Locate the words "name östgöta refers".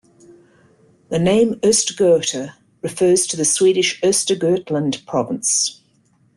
1.19-3.27